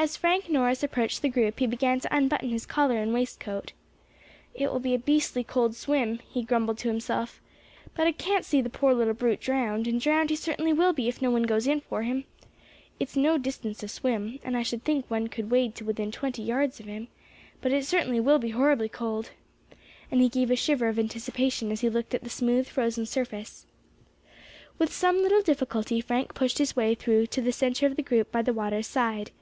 As 0.00 0.16
Frank 0.16 0.48
Norris 0.48 0.84
approached 0.84 1.22
the 1.22 1.28
group 1.28 1.58
he 1.58 1.66
began 1.66 1.98
to 1.98 2.16
unbutton 2.16 2.50
his 2.50 2.66
collar 2.66 2.98
and 3.02 3.12
waistcoat. 3.12 3.72
"It 4.54 4.70
will 4.70 4.78
be 4.78 4.94
a 4.94 4.98
beastly 4.98 5.42
cold 5.42 5.74
swim," 5.74 6.20
he 6.30 6.44
grumbled 6.44 6.78
to 6.78 6.88
himself, 6.88 7.40
"but 7.96 8.06
I 8.06 8.12
can't 8.12 8.44
see 8.44 8.60
the 8.60 8.70
poor 8.70 8.94
little 8.94 9.12
brute 9.12 9.40
drowned, 9.40 9.88
and 9.88 10.00
drowned 10.00 10.30
he 10.30 10.36
certainly 10.36 10.72
will 10.72 10.92
be 10.92 11.08
if 11.08 11.20
no 11.20 11.32
one 11.32 11.42
goes 11.42 11.66
in 11.66 11.80
for 11.80 12.04
him. 12.04 12.26
It's 13.00 13.16
no 13.16 13.38
distance 13.38 13.78
to 13.78 13.88
swim, 13.88 14.38
and 14.44 14.56
I 14.56 14.62
should 14.62 14.84
think 14.84 15.10
one 15.10 15.26
could 15.26 15.50
wade 15.50 15.74
to 15.74 15.84
within 15.84 16.12
twenty 16.12 16.42
yards 16.42 16.78
of 16.78 16.86
him; 16.86 17.08
but 17.60 17.72
it 17.72 17.84
certainly 17.84 18.20
will 18.20 18.38
be 18.38 18.50
horribly 18.50 18.88
cold." 18.88 19.30
And 20.12 20.20
he 20.20 20.28
gave 20.28 20.52
a 20.52 20.54
shiver 20.56 20.86
of 20.86 21.00
anticipation 21.00 21.72
as 21.72 21.80
he 21.80 21.90
looked 21.90 22.14
at 22.14 22.22
the 22.22 22.30
smooth 22.30 22.68
frozen 22.68 23.04
surface. 23.04 23.66
With 24.78 24.92
some 24.92 25.22
little 25.22 25.42
difficulty 25.42 26.00
Frank 26.00 26.34
pushed 26.34 26.58
his 26.58 26.76
way 26.76 26.94
through 26.94 27.26
to 27.26 27.40
the 27.42 27.50
centre 27.50 27.86
of 27.86 27.96
the 27.96 28.02
group 28.02 28.30
by 28.30 28.42
the 28.42 28.54
water's 28.54 28.86
side. 28.86 29.32